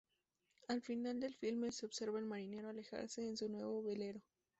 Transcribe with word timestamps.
Al 0.67 0.81
final 0.81 1.19
del 1.19 1.35
filme, 1.35 1.71
se 1.71 1.85
observa 1.85 2.17
al 2.17 2.25
marinero 2.25 2.69
alejarse 2.69 3.27
en 3.27 3.37
su 3.37 3.47
nuevo 3.49 3.83
velero. 3.83 4.19